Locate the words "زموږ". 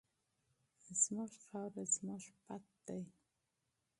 1.01-1.31, 1.95-2.23